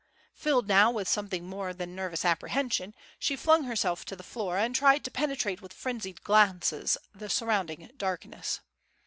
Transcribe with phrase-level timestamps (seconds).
[0.33, 4.73] Filled now with something more than nervous apprehension, she flung herself to the floor, and
[4.75, 8.61] tried to penetrate with frenzied glances, the surrounding darkness.